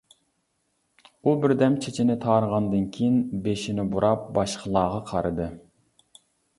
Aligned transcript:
ئۇ 1.27 1.33
بىردەم 1.43 1.75
چېچىنى 1.85 2.17
تارىغاندىن 2.25 2.89
كېيىن 2.97 3.21
بېشىنى 3.47 3.89
بۇراپ 3.95 4.27
باشقىلارغا 4.41 5.07
قارىدى. 5.15 5.55